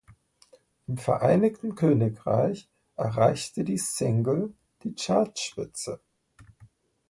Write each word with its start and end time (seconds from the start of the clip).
Im 0.87 0.97
Vereinigten 0.97 1.75
Königreich 1.75 2.67
erreichte 2.95 3.63
die 3.63 3.77
Single 3.77 4.51
die 4.81 4.95
Chartspitze. 4.95 5.99